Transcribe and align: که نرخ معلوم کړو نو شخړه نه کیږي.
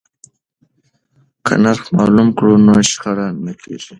که 1.45 1.53
نرخ 1.63 1.83
معلوم 1.97 2.29
کړو 2.37 2.53
نو 2.65 2.73
شخړه 2.89 3.27
نه 3.45 3.53
کیږي. 3.61 3.89